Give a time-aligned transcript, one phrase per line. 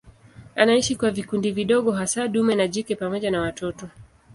[0.55, 3.89] Anaishi kwa vikundi vidogo hasa dume na jike pamoja na watoto.